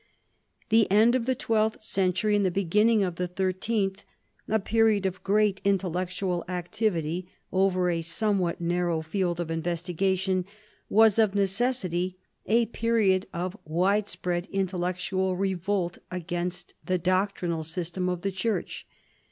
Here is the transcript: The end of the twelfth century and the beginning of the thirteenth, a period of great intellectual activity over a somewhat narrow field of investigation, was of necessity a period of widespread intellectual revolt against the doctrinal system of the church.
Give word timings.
The 0.69 0.89
end 0.89 1.13
of 1.13 1.27
the 1.27 1.35
twelfth 1.35 1.83
century 1.83 2.35
and 2.35 2.43
the 2.43 2.49
beginning 2.49 3.03
of 3.03 3.17
the 3.17 3.27
thirteenth, 3.27 4.03
a 4.47 4.59
period 4.59 5.05
of 5.05 5.23
great 5.23 5.61
intellectual 5.63 6.43
activity 6.49 7.27
over 7.51 7.87
a 7.91 8.01
somewhat 8.01 8.59
narrow 8.59 9.03
field 9.03 9.39
of 9.39 9.51
investigation, 9.51 10.45
was 10.89 11.19
of 11.19 11.35
necessity 11.35 12.17
a 12.47 12.65
period 12.65 13.27
of 13.31 13.55
widespread 13.63 14.47
intellectual 14.51 15.35
revolt 15.35 15.99
against 16.09 16.73
the 16.83 16.97
doctrinal 16.97 17.63
system 17.63 18.09
of 18.09 18.21
the 18.23 18.31
church. 18.31 18.87